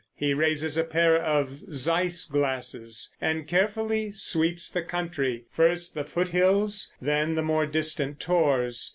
[0.15, 6.91] He raises a pair of Zeiss glasses and carefully sweeps the country—first the foot hills,
[6.99, 8.89] then the more distant tors.